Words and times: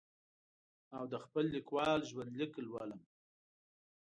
او 0.95 1.03
د 1.11 1.15
خپل 1.23 1.45
لیکوال 1.55 1.99
ژوند 2.09 2.31
لیک 2.39 2.53
لولم. 2.65 3.01